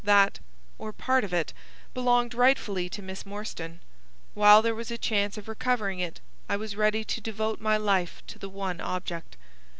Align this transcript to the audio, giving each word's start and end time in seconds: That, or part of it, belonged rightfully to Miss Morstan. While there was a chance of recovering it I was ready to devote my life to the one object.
That, 0.03 0.39
or 0.79 0.91
part 0.93 1.23
of 1.23 1.31
it, 1.31 1.53
belonged 1.93 2.33
rightfully 2.33 2.89
to 2.89 3.03
Miss 3.03 3.23
Morstan. 3.23 3.81
While 4.33 4.63
there 4.63 4.73
was 4.73 4.89
a 4.89 4.97
chance 4.97 5.37
of 5.37 5.47
recovering 5.47 5.99
it 5.99 6.21
I 6.49 6.55
was 6.57 6.75
ready 6.75 7.03
to 7.03 7.21
devote 7.21 7.61
my 7.61 7.77
life 7.77 8.23
to 8.25 8.39
the 8.39 8.49
one 8.49 8.81
object. 8.81 9.37